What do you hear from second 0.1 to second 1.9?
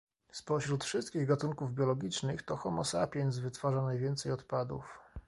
Spośród wszystkich gatunków